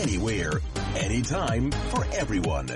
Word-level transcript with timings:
anywhere, 0.00 0.52
anytime, 0.96 1.70
for 1.90 2.04
everyone. 2.12 2.66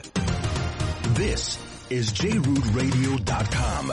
This 1.14 1.58
is 1.90 2.12
JRootRadio.com. 2.12 3.92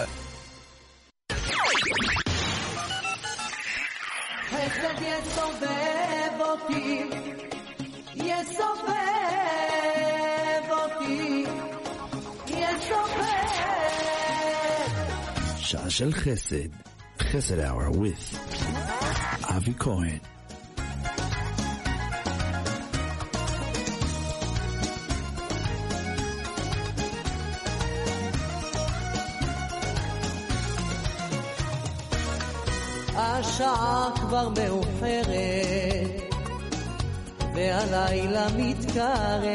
חסד 4.49 5.01
יסובב 5.01 6.39
אותי, 6.39 7.03
יסובב 8.15 8.93
אותי, 10.69 11.43
יסובב. 12.47 13.27
שעה 15.57 15.89
של 15.89 16.11
חסד, 16.13 16.69
חסד 17.19 17.59
hour 17.59 17.89
with 17.91 18.37
אבי 19.43 19.73
כהן. 19.79 20.17
השעה 33.54 34.10
כבר 34.14 34.48
מאוחרת, 34.48 36.32
והלילה 37.54 38.46
מתקרב. 38.56 39.52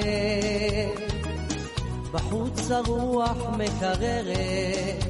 בחוץ 2.12 2.72
הרוח 2.72 3.38
מקררת, 3.58 5.04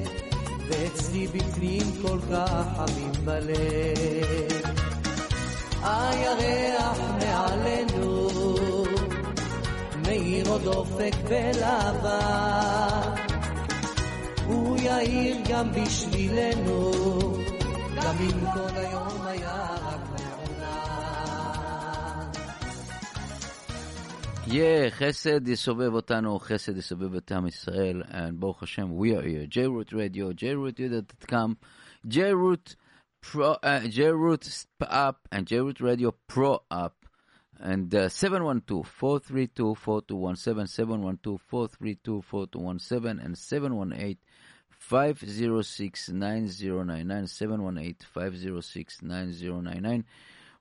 ואצלי 0.70 1.28
בפנים 1.28 1.84
כל 2.02 2.20
כך 2.32 2.64
חמים 2.76 3.12
בלב. 3.26 4.62
הירח 5.84 7.00
מעלינו, 7.20 8.28
מאיר 10.06 10.50
עוד 10.50 10.68
אופק 10.68 11.16
בלבן. 11.30 13.12
הוא 14.48 14.78
יאיר 14.78 15.38
גם 15.50 15.72
בשבילנו, 15.72 16.92
גם 17.96 18.16
אם 18.20 18.40
כל 18.54 18.77
Yeah, 24.53 24.91
חסד 24.91 25.49
יסובב 25.49 25.95
אותנו, 25.95 26.39
חסד 26.39 26.77
יסובב 26.77 27.15
את 27.15 27.33
עם 27.33 27.47
ישראל, 27.47 28.03
and 28.03 28.33
ברוך 28.33 28.63
השם, 28.63 29.01
we 29.01 29.05
are 29.05 29.23
here, 29.23 29.57
JRoot 29.57 29.93
Radio, 29.93 30.33
JRoot.com, 30.33 31.55
JRoot 32.07 32.75
Pro, 33.23 33.53
uh, 33.53 33.81
JRoot 33.89 34.67
App, 34.83 35.29
and 35.33 35.47
JRoot 35.47 35.81
Radio 35.81 36.13
Pro 36.27 36.59
App, 36.71 37.07
and 37.61 37.95
uh, 37.95 38.09
712-432-4217, 38.09 40.69
712-432-4217, 41.53 43.25
and 43.25 43.39
718 43.39 44.19
Five 44.88 45.20
zero 45.20 45.64
six 45.64 46.08
nine 46.08 46.48
zero 46.48 46.82
nine 46.82 47.08
nine 47.08 47.28
seven 47.28 47.62
one 47.62 47.78
eight 47.78 48.06
five 48.14 48.38
zero 48.38 48.62
six 48.62 49.02
nine 49.02 49.34
zero 49.34 49.60
nine 49.60 49.82
nine. 49.82 50.06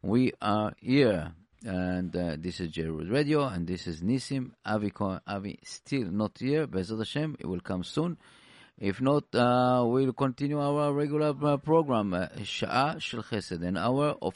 We 0.03 0.33
are 0.43 0.73
here, 0.81 1.31
and 1.65 2.17
uh, 2.17 2.35
this 2.37 2.59
is 2.59 2.71
J-Root 2.71 3.09
Radio, 3.09 3.47
and 3.47 3.69
this 3.69 3.87
is 3.87 4.01
Nisim 4.01 4.51
Avi. 4.65 4.93
Avi 5.29 5.61
still 5.63 6.11
not 6.11 6.39
here. 6.41 6.67
Bezrat 6.67 6.99
Hashem, 6.99 7.37
it 7.39 7.47
will 7.47 7.61
come 7.61 7.85
soon. 7.85 8.19
If 8.81 9.01
not, 9.01 9.33
uh, 9.33 9.85
we'll 9.87 10.13
continue 10.13 10.61
our 10.61 10.93
regular 10.93 11.33
uh, 11.41 11.59
program, 11.59 12.13
uh, 12.13 12.27
Shah 12.43 12.99
Shel 12.99 13.23
Chesed, 13.23 13.65
an 13.65 13.77
hour 13.77 14.17
of 14.21 14.35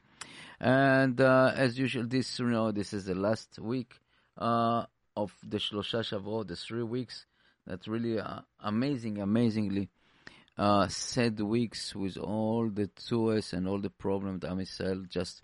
And 0.60 1.20
uh, 1.20 1.52
as 1.56 1.80
usual, 1.80 2.06
this 2.08 2.40
you 2.40 2.46
know 2.46 2.72
this 2.72 2.94
is 2.94 3.06
the 3.06 3.16
last 3.16 3.58
week 3.60 4.00
uh, 4.38 4.86
of 5.18 5.34
the 5.44 5.58
Shlosha 5.58 6.02
Shavuot, 6.02 6.48
the 6.48 6.56
three 6.56 6.84
weeks. 6.84 7.26
That's 7.66 7.88
really 7.88 8.20
uh, 8.20 8.42
amazing, 8.60 9.18
amazingly 9.20 9.90
uh, 10.58 10.88
sad 10.88 11.40
weeks 11.40 11.96
with 11.96 12.18
all 12.18 12.70
the 12.70 12.88
tours 12.88 13.54
and 13.54 13.68
all 13.68 13.80
the 13.80 13.90
problems 13.90 14.44
Am 14.44 14.58
Yisrael 14.58 15.08
just 15.10 15.42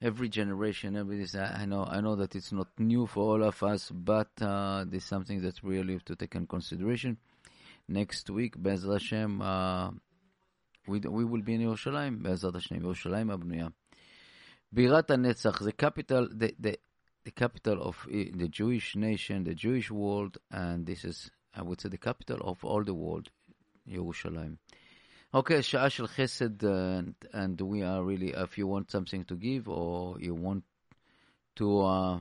every 0.00 0.28
generation, 0.28 0.96
every 0.96 1.18
this, 1.18 1.34
I 1.34 1.64
know, 1.66 1.84
I 1.84 2.00
know 2.00 2.16
that 2.16 2.34
it's 2.34 2.52
not 2.52 2.68
new 2.78 3.06
for 3.06 3.34
all 3.34 3.42
of 3.42 3.62
us, 3.62 3.90
but 3.90 4.30
uh, 4.40 4.84
this 4.86 5.02
is 5.02 5.08
something 5.08 5.42
that 5.42 5.62
we 5.62 5.78
really 5.78 5.94
have 5.94 6.04
to 6.06 6.16
take 6.16 6.34
in 6.34 6.46
consideration. 6.46 7.18
Next 7.88 8.28
week, 8.30 8.56
Bezrat 8.56 8.94
Hashem, 8.94 9.40
uh, 9.40 9.90
we, 10.86 11.00
we 11.00 11.24
will 11.24 11.42
be 11.42 11.54
in 11.54 11.62
Yerushalayim, 11.62 12.22
Bezrat 12.22 12.54
Hashem, 12.54 12.80
Yerushalayim 12.80 13.36
Abnuya. 13.36 13.72
Birat 14.74 15.06
HaNetzach, 15.06 15.64
the 15.64 15.72
capital, 15.72 16.28
the, 16.30 16.54
the, 16.58 16.78
the 17.24 17.30
capital 17.30 17.82
of 17.82 18.06
eh, 18.12 18.26
the 18.34 18.48
Jewish 18.48 18.96
nation, 18.96 19.44
the 19.44 19.54
Jewish 19.54 19.90
world, 19.90 20.38
and 20.50 20.84
this 20.84 21.04
is, 21.04 21.30
I 21.54 21.62
would 21.62 21.80
say, 21.80 21.88
the 21.88 21.98
capital 21.98 22.38
of 22.42 22.64
all 22.64 22.84
the 22.84 22.94
world, 22.94 23.30
Yerushalayim. 23.88 24.58
Okay, 25.33 25.61
שעה 25.61 25.89
של 25.89 26.07
חסד, 26.07 26.65
and, 26.65 27.13
and 27.33 27.61
we 27.61 27.83
are 27.83 28.03
really, 28.03 28.31
if 28.31 28.57
you 28.57 28.67
want 28.67 28.91
something 28.91 29.23
to 29.23 29.35
give 29.35 29.69
or 29.69 30.19
you 30.19 30.35
want 30.35 30.65
to 31.55 31.81
uh, 31.81 32.19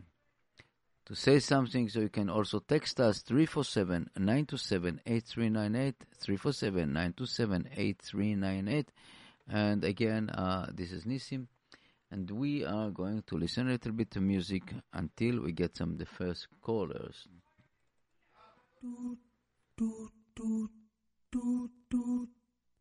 to 1.06 1.16
say 1.16 1.40
something, 1.40 1.88
so 1.88 1.98
you 1.98 2.08
can 2.08 2.30
also 2.30 2.60
text 2.60 3.00
us 3.00 3.24
347-927-8398, 3.24 5.94
347-927-8398. 6.24 8.86
And 9.48 9.82
again, 9.82 10.30
uh, 10.30 10.70
this 10.72 10.92
is 10.92 11.04
Nisim, 11.04 11.48
and 12.12 12.30
we 12.30 12.64
are 12.64 12.90
going 12.90 13.24
to 13.26 13.36
listen 13.36 13.66
a 13.66 13.72
little 13.72 13.90
bit 13.90 14.12
to 14.12 14.20
music 14.20 14.72
until 14.92 15.40
we 15.40 15.50
get 15.50 15.76
some 15.76 15.96
the 15.96 16.06
first 16.06 16.46
callers. 16.62 17.26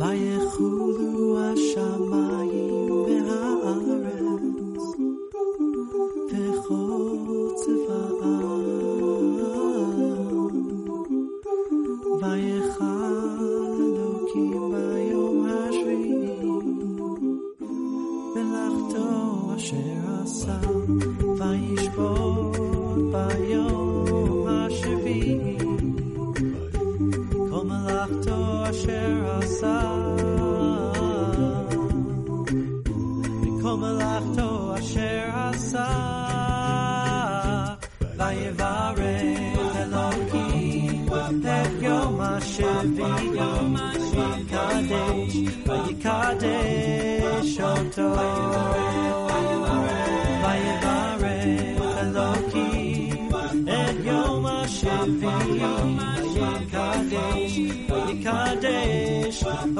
ויחולו 0.00 1.38
השמיים 1.38 2.90
והארץ 2.90 4.82
וכל 6.30 7.50
צבאם 7.56 8.24
ויחל 12.20 13.38
אלוקים 13.80 14.70
ביום 14.70 15.46
השביעי 15.48 16.60
מלאכתו 18.34 19.08
אשר 19.56 20.00
עשה 20.22 20.58
וישבות 21.38 22.56
ביום 23.12 24.46
השביעי. 24.48 25.58
כל 27.50 27.64
מלאכתו 27.64 28.70
אשר 28.70 29.13
side. 29.64 29.93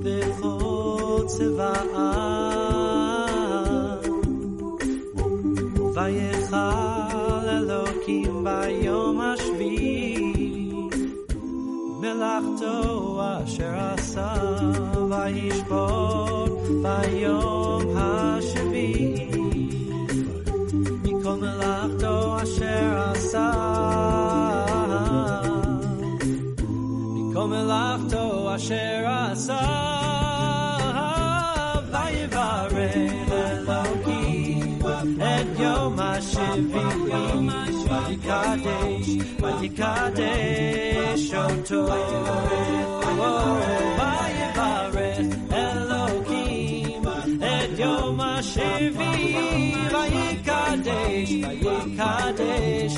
V'chol 0.03 1.21
tziva'am 1.33 1.93
Vayechal 5.97 7.47
elokim 7.57 8.33
bayom 8.47 9.17
hashvi. 9.25 9.75
Melachto 12.01 12.75
asher 13.31 13.75
asa 13.91 14.29
Vayishbot 15.11 16.53
bayom 16.85 17.56
asher 28.57 29.05
asav 29.05 29.53
vayivareh 31.93 32.95
Elokim 33.41 34.81
et 35.31 35.49
yom 35.61 35.97
hashivim 36.01 37.49
vayikadesh 37.91 39.11
vayikadesh 39.43 41.27
oto 41.43 41.81
Elokim 45.63 47.05
et 47.53 47.71
yom 47.83 48.19
hashivim 48.25 49.75
vayikadesh 49.93 51.33
vayikadesh 51.67 52.97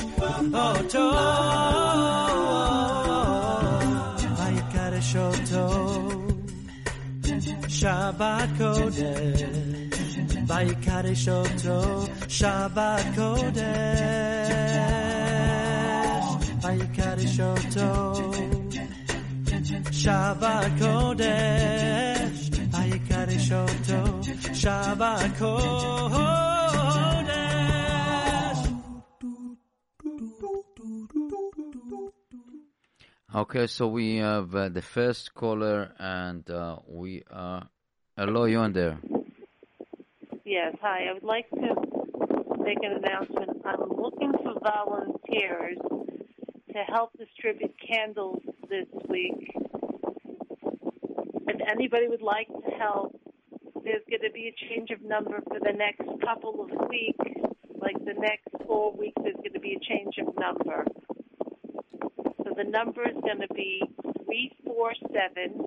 Shabbat 7.80 8.48
Kodesh. 8.58 9.42
Vaikare 10.46 11.14
Shoto. 11.16 11.78
Shabbat 12.28 13.04
Kodesh. 13.16 13.50
Vaikare 16.62 17.26
Shoto. 17.26 17.90
Shabbat 19.90 20.78
Kodesh. 20.78 22.40
Vaikare 22.70 23.38
Shoto. 23.48 24.00
Shabbat 24.62 25.30
Kodesh. 25.38 26.59
Okay, 33.32 33.68
so 33.68 33.86
we 33.86 34.16
have 34.16 34.56
uh, 34.56 34.68
the 34.70 34.82
first 34.82 35.34
caller, 35.34 35.92
and 36.00 36.50
uh, 36.50 36.78
we 36.88 37.22
are. 37.30 37.68
Hello, 38.16 38.44
you 38.46 38.58
on 38.58 38.72
there? 38.72 38.98
Yes, 40.44 40.74
hi. 40.82 41.06
I 41.08 41.12
would 41.12 41.22
like 41.22 41.48
to 41.50 41.74
make 42.58 42.78
an 42.82 42.98
announcement. 43.04 43.62
I'm 43.64 43.88
looking 43.88 44.32
for 44.32 44.54
volunteers 44.60 45.78
to 46.72 46.78
help 46.88 47.12
distribute 47.16 47.72
candles 47.78 48.42
this 48.68 48.88
week. 49.08 49.54
If 51.46 51.60
anybody 51.70 52.08
would 52.08 52.22
like 52.22 52.48
to 52.48 52.70
help, 52.80 53.14
there's 53.84 54.02
going 54.10 54.22
to 54.24 54.32
be 54.34 54.48
a 54.52 54.74
change 54.74 54.90
of 54.90 55.02
number 55.02 55.40
for 55.46 55.60
the 55.60 55.72
next 55.72 56.02
couple 56.20 56.64
of 56.64 56.88
weeks. 56.88 57.24
Like 57.80 57.96
the 58.04 58.14
next 58.18 58.48
four 58.66 58.92
weeks, 58.92 59.22
there's 59.22 59.36
going 59.36 59.52
to 59.54 59.60
be 59.60 59.76
a 59.76 59.88
change 59.88 60.16
of 60.18 60.34
number. 60.36 60.84
The 62.60 62.68
number 62.68 63.08
is 63.08 63.14
going 63.22 63.40
to 63.40 63.48
be 63.54 63.82
347 64.02 65.64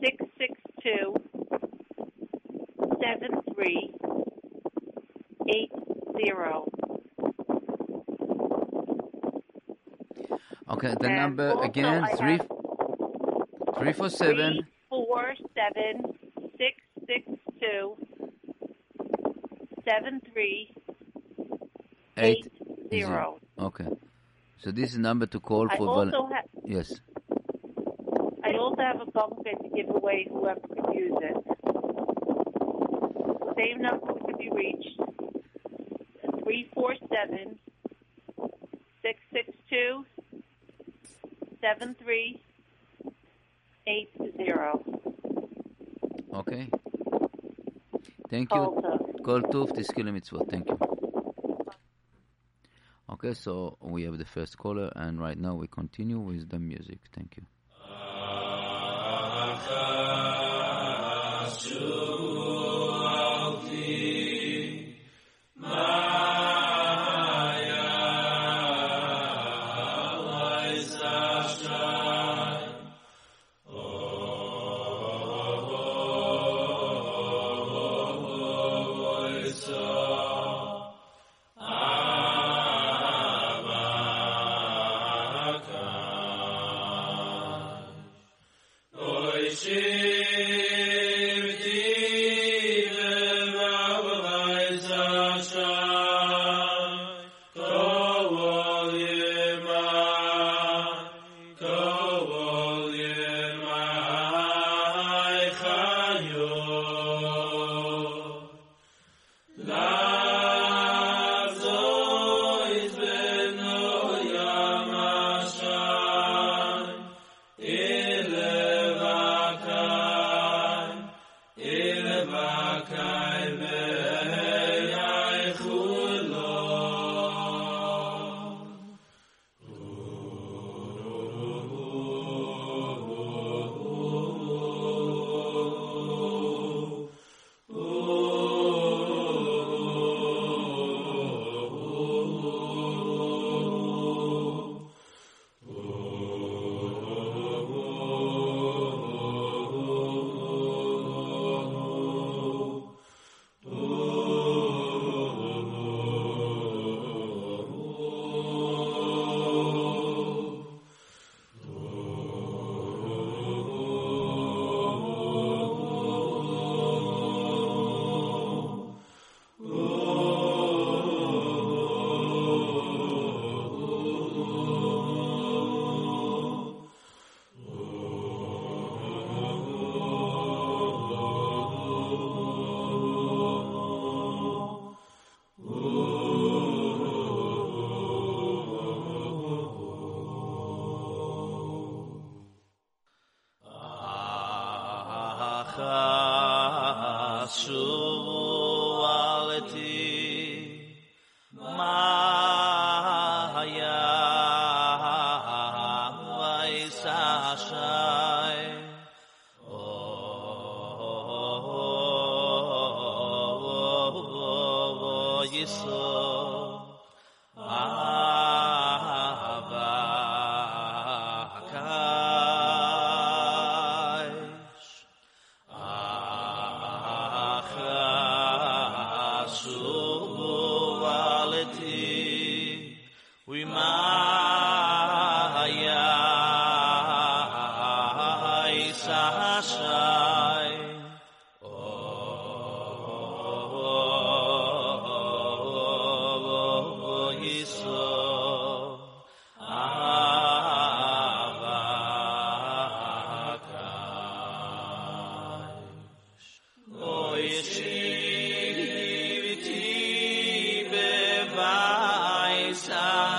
662 0.00 1.14
7380. 3.02 3.98
Okay, 10.70 10.94
the 11.00 11.06
And 11.06 11.16
number 11.16 11.50
again 11.64 12.04
I 12.04 12.14
three 12.14 12.38
have 12.38 12.46
three 13.78 13.92
four 13.92 14.08
seven. 14.08 14.64
347 14.88 16.14
662 16.58 17.96
Eight 22.18 22.44
7380. 22.92 23.40
Okay, 23.58 23.88
so 24.62 24.70
this 24.70 24.92
is 24.92 24.98
number 24.98 25.26
to 25.26 25.40
call 25.40 25.68
I 25.70 25.76
for. 25.76 26.04
Val- 26.04 26.26
ha- 26.26 26.42
yes. 26.64 27.00
I 28.44 28.52
also 28.56 28.80
have 28.80 29.00
a 29.00 29.06
bumpkin 29.10 29.58
to 29.60 29.68
give 29.74 29.90
away 29.90 30.28
whoever 30.30 30.60
could 30.60 30.94
use 30.94 31.18
it. 31.20 31.36
Same 33.56 33.82
number 33.82 34.12
to 34.12 34.36
be 34.38 34.50
reached. 34.50 34.98
347 36.44 37.58
662 39.02 40.04
Okay. 46.34 46.68
Thank 48.30 48.52
you. 48.54 48.82
Call 49.24 49.42
Tuf, 49.42 49.74
this 49.74 49.90
kilometer. 49.90 50.38
Thank 50.48 50.68
you. 50.68 50.91
Okay, 53.24 53.34
so 53.34 53.76
we 53.80 54.02
have 54.02 54.18
the 54.18 54.24
first 54.24 54.58
caller, 54.58 54.90
and 54.96 55.20
right 55.20 55.38
now 55.38 55.54
we 55.54 55.68
continue 55.68 56.18
with 56.18 56.48
the 56.48 56.58
music. 56.58 56.98
Thank 57.14 57.36
you. 57.36 57.44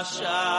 Hashem 0.04 0.53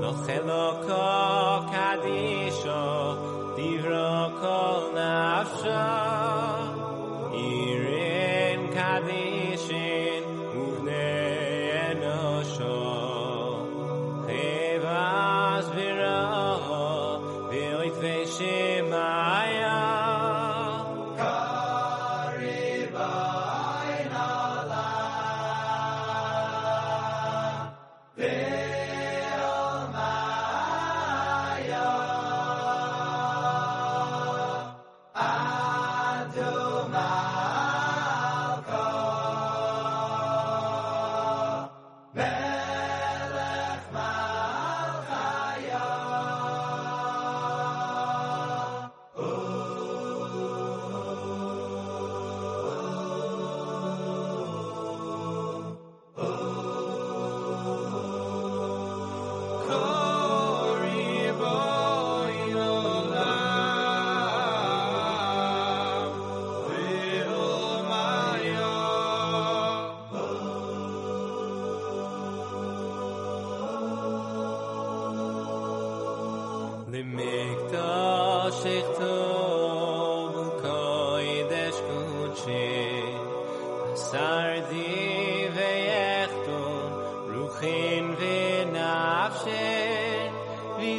Locheloko 0.00 1.27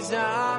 desire 0.10 0.59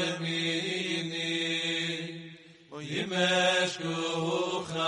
ימיני 0.00 1.50
וימש 2.72 3.78
כוחי 3.82 4.78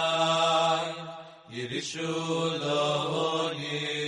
ירישו 1.51 2.59
לאוני 2.59 4.03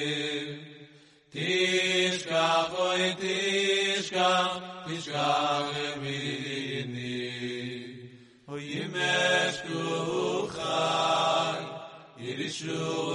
תשכח 1.31 2.73
אוי 2.79 3.15
תשכח 3.19 4.59
תשכח 4.87 5.63
ימיני. 5.77 7.31
וי 8.49 8.83
מש 8.93 9.61
ירישו 12.19 13.15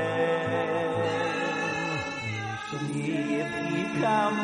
Shibhi 2.70 3.84
kamayim, 4.00 4.39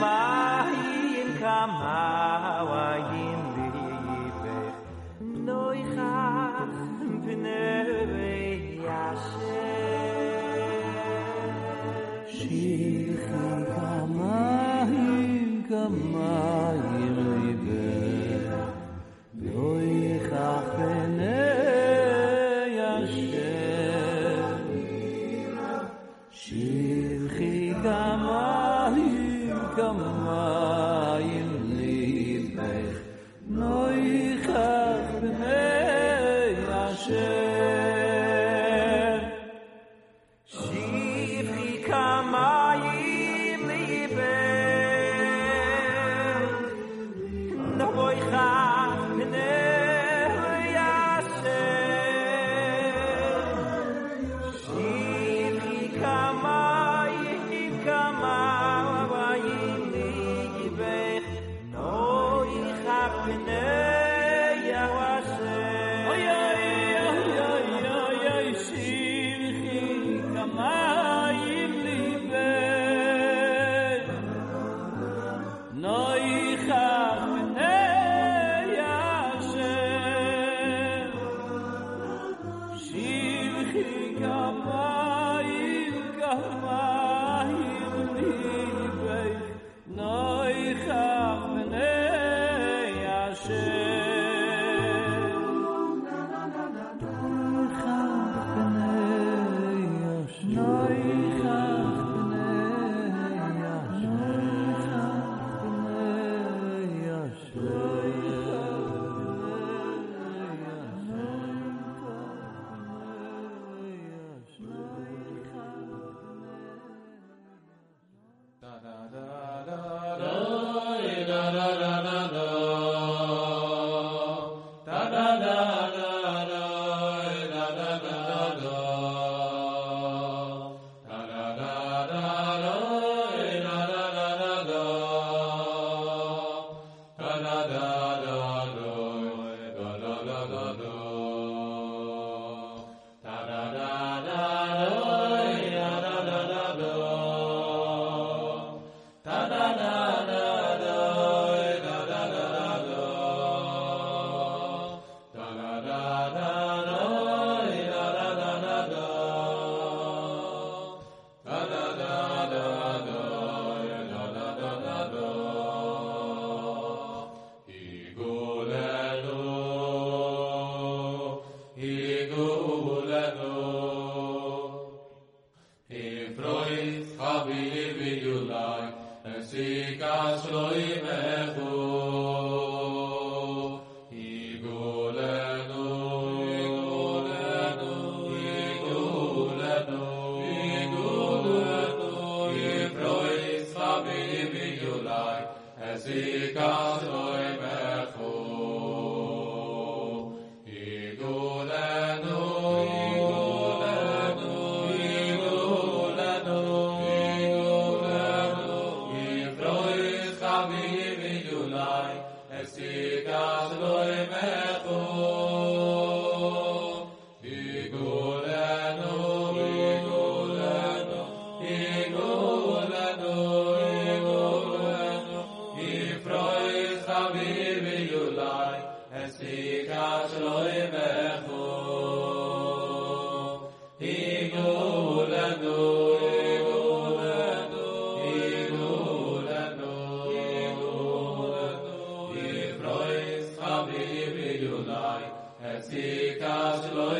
esikas 246.36 246.92
lo 246.94 247.16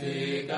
lo 0.00 0.57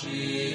She. 0.00 0.47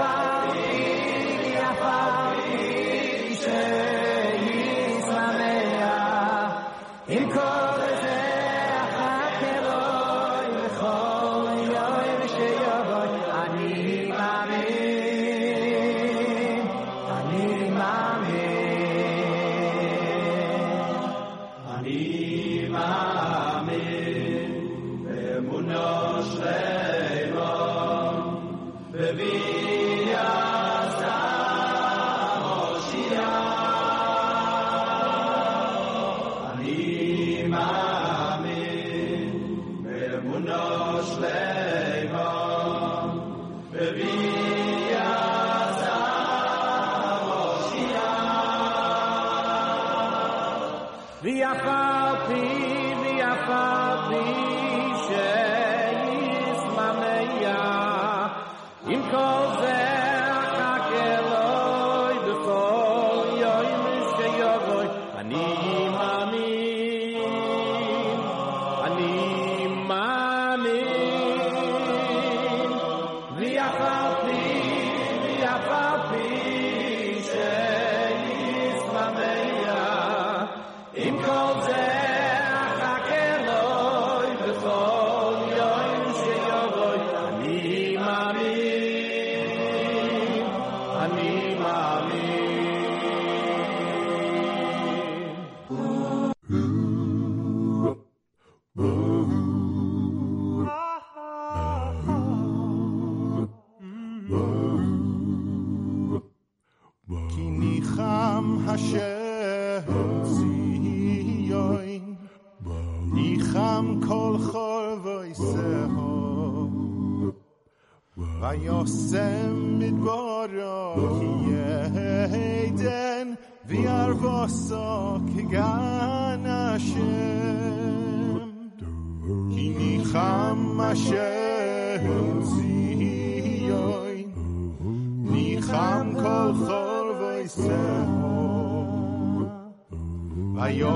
Bye. 0.00 0.69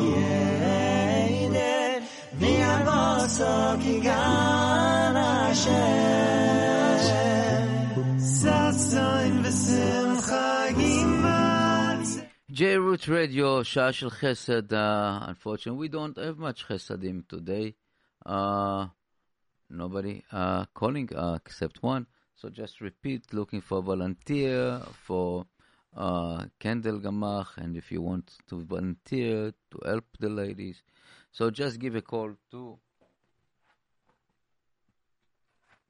J-Root 12.61 13.07
Radio, 13.07 13.63
Shah 13.63 13.89
Shel 13.89 14.11
Chesed. 14.11 14.71
Uh, 14.71 15.25
unfortunately, 15.27 15.79
we 15.79 15.87
don't 15.87 16.15
have 16.15 16.37
much 16.37 16.67
Chesedim 16.67 17.27
today. 17.27 17.73
Uh, 18.23 18.85
nobody 19.67 20.21
uh, 20.31 20.65
calling 20.71 21.09
uh, 21.15 21.39
except 21.43 21.81
one. 21.81 22.05
So 22.35 22.49
just 22.49 22.79
repeat 22.79 23.33
looking 23.33 23.61
for 23.61 23.81
volunteer 23.81 24.79
for 24.93 25.47
uh, 25.97 26.45
Gamach, 26.59 27.57
and 27.57 27.75
if 27.75 27.91
you 27.91 28.03
want 28.03 28.31
to 28.49 28.61
volunteer 28.61 29.53
to 29.71 29.79
help 29.83 30.05
the 30.19 30.29
ladies, 30.29 30.83
so 31.31 31.49
just 31.49 31.79
give 31.79 31.95
a 31.95 32.03
call 32.03 32.35
to 32.51 32.77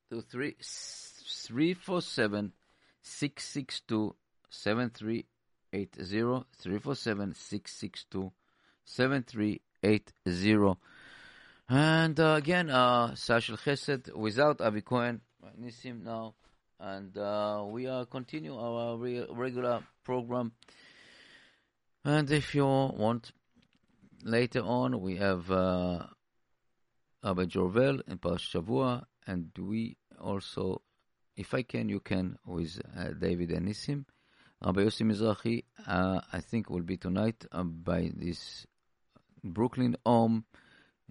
to 0.10 0.22
three 0.22 0.56
three 0.62 1.74
four 1.74 2.02
seven 2.02 2.54
six 3.02 3.46
six 3.46 3.82
two 3.82 4.16
seven 4.50 4.90
three 4.90 5.26
eight 5.74 5.96
zero 6.02 6.46
three 6.58 6.80
four 6.80 6.96
seven 6.96 7.34
six 7.34 7.74
six 7.74 8.06
two 8.10 8.32
seven 8.84 9.24
three 9.24 9.62
eight 9.84 10.12
zero. 10.28 10.78
And 11.70 12.20
uh, 12.20 12.34
again, 12.34 12.70
uh, 12.70 13.12
Sashel 13.16 13.58
Chesed 13.58 14.14
without 14.14 14.60
Avi 14.60 14.82
Cohen, 14.82 15.22
Nissim 15.60 16.04
now, 16.04 16.34
and 16.80 17.18
uh, 17.18 17.64
we 17.66 17.88
are 17.88 18.06
continue 18.06 18.58
our 18.58 18.98
re- 18.98 19.26
regular 19.30 19.82
program. 20.04 20.52
And 22.04 22.30
if 22.32 22.54
you 22.56 22.66
want, 22.66 23.32
later 24.24 24.62
on 24.62 25.00
we 25.00 25.16
have 25.18 25.50
uh, 25.50 26.08
Abba 27.24 27.46
Jorvel 27.46 28.02
and 28.08 28.22
Pash 28.22 28.52
Shavua, 28.52 29.06
and 29.26 29.52
we 29.58 29.98
also, 30.20 30.82
if 31.38 31.54
I 31.54 31.62
can, 31.62 31.88
you 31.88 32.00
can 32.00 32.38
with 32.46 32.82
uh, 32.98 33.10
David 33.18 33.52
and 33.52 33.70
Nissim. 33.70 34.06
Rabbi 34.64 34.82
Yossi 34.82 35.04
Mizrahi, 35.04 35.64
uh, 35.88 36.22
I 36.32 36.40
think 36.40 36.70
will 36.70 36.84
be 36.84 36.96
tonight 36.96 37.46
uh, 37.52 37.64
by 37.64 38.12
this 38.16 38.68
Brooklyn 39.44 39.98
Home, 40.06 40.46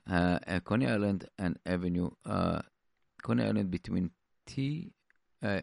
uh, 0.09 0.39
Coney 0.65 0.87
Island 0.87 1.29
and 1.37 1.59
Avenue, 1.67 2.11
uh, 2.25 2.61
Coney 3.21 3.43
Island 3.47 3.73
between 3.73 4.13
T, 4.47 4.93
uh, 5.43 5.63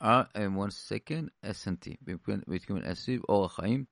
R 0.00 0.28
and 0.34 0.56
one 0.56 0.72
second, 0.72 1.30
S 1.44 1.68
and 1.68 1.80
T, 1.80 1.96
between, 2.02 2.42
between 2.48 2.84
S 2.84 3.08
or 3.28 3.48
Chaim. 3.48 3.86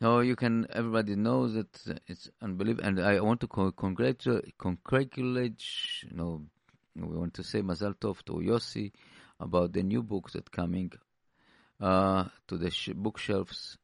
Now 0.00 0.20
you 0.20 0.34
can, 0.34 0.66
everybody 0.72 1.14
knows 1.14 1.52
that 1.54 2.00
it's 2.06 2.30
unbelievable, 2.40 2.88
and 2.88 3.00
I 3.00 3.20
want 3.20 3.40
to 3.40 3.48
co- 3.48 3.72
congratulate, 3.72 4.56
congratulate, 4.56 5.62
you 6.04 6.16
know, 6.16 6.42
we 6.96 7.18
want 7.18 7.34
to 7.34 7.44
say 7.44 7.60
Mazal 7.60 7.96
Tov 7.96 8.24
to 8.24 8.32
Yossi 8.32 8.92
about 9.38 9.74
the 9.74 9.82
new 9.82 10.02
book 10.02 10.30
that 10.30 10.50
coming 10.50 10.90
uh, 11.80 12.24
to 12.46 12.56
the 12.56 12.70
sh- 12.70 12.90
bookshelves 12.94 13.78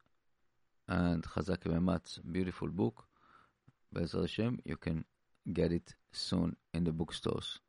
and 0.88 1.24
Chazak 1.24 1.64
Vematz, 1.64 2.20
beautiful 2.30 2.68
book. 2.68 3.06
Bezrat 3.94 4.22
Hashem, 4.22 4.58
you 4.64 4.76
can 4.76 5.04
get 5.52 5.72
it 5.72 5.94
soon 6.12 6.56
in 6.72 6.84
the 6.84 6.92
bookstores. 6.92 7.60